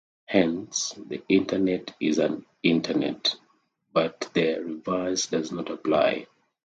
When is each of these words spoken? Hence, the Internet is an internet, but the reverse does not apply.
Hence, 0.25 0.93
the 0.95 1.21
Internet 1.29 1.93
is 1.99 2.17
an 2.17 2.47
internet, 2.63 3.35
but 3.93 4.31
the 4.33 4.55
reverse 4.59 5.27
does 5.27 5.51
not 5.51 5.69
apply. 5.69 6.25